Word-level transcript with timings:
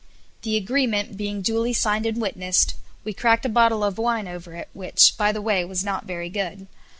The 0.41 0.57
agreement 0.57 1.15
being 1.15 1.43
duly 1.43 1.73
signed 1.73 2.07
and 2.07 2.19
witnessed, 2.19 2.73
we 3.03 3.13
cracked 3.13 3.45
a 3.45 3.49
bottle 3.49 3.83
of 3.83 3.99
wine 3.99 4.27
over 4.27 4.55
it 4.55 4.69
which, 4.73 5.15
by 5.15 5.31
the 5.31 5.43
way, 5.43 5.63
was 5.63 5.83
not 5.83 6.05
very 6.05 6.27
good. 6.31 6.65